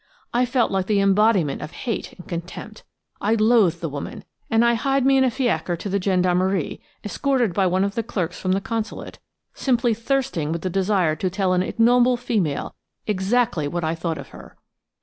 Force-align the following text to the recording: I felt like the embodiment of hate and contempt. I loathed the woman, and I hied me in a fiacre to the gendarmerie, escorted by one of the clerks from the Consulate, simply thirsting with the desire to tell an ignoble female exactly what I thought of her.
I 0.33 0.47
felt 0.47 0.71
like 0.71 0.87
the 0.87 0.99
embodiment 0.99 1.61
of 1.61 1.69
hate 1.85 2.13
and 2.13 2.27
contempt. 2.27 2.83
I 3.21 3.35
loathed 3.35 3.81
the 3.81 3.87
woman, 3.87 4.23
and 4.49 4.65
I 4.65 4.73
hied 4.73 5.05
me 5.05 5.15
in 5.15 5.23
a 5.23 5.29
fiacre 5.29 5.75
to 5.77 5.89
the 5.89 5.99
gendarmerie, 6.01 6.81
escorted 7.05 7.53
by 7.53 7.67
one 7.67 7.83
of 7.83 7.93
the 7.93 8.01
clerks 8.01 8.39
from 8.39 8.53
the 8.53 8.61
Consulate, 8.61 9.19
simply 9.53 9.93
thirsting 9.93 10.51
with 10.51 10.63
the 10.63 10.71
desire 10.71 11.15
to 11.17 11.29
tell 11.29 11.53
an 11.53 11.61
ignoble 11.61 12.17
female 12.17 12.73
exactly 13.05 13.67
what 13.67 13.83
I 13.83 13.93
thought 13.93 14.17
of 14.17 14.29
her. 14.29 14.57